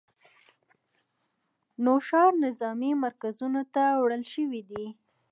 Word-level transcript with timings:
نوښار 1.83 2.31
نظامي 2.45 2.91
مرکزونو 3.03 3.61
ته 3.73 3.83
وړل 4.01 4.23
شوي 4.33 4.61
دي 4.69 4.85